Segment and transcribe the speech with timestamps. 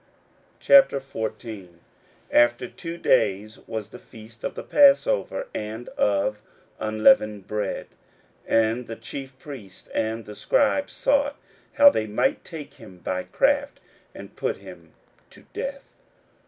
[0.61, 1.73] 41:014:001
[2.31, 6.41] After two days was the feast of the passover, and of
[6.79, 7.85] unleavened bread:
[8.47, 11.35] and the chief priests and the scribes sought
[11.73, 13.79] how they might take him by craft,
[14.15, 14.93] and put him
[15.29, 15.93] to death.